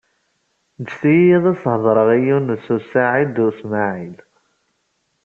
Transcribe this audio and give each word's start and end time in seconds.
Ǧǧet-iyi 0.83 1.33
ad 1.37 1.45
as-heḍṛeɣ 1.51 2.09
i 2.17 2.19
Yunes 2.27 2.65
u 2.75 2.77
Saɛid 2.91 3.35
u 3.47 3.49
Smaɛil. 3.59 4.17